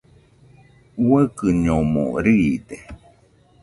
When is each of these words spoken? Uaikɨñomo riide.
Uaikɨñomo 1.07 2.03
riide. 2.23 2.77